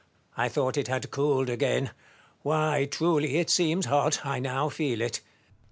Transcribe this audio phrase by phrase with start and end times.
[0.35, 0.51] Marius.
[0.51, 1.91] I thought it had cooled again.
[2.41, 5.21] Why, truly, it seems hot: I now feel it.